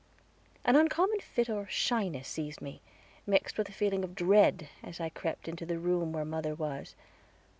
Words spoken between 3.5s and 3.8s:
with a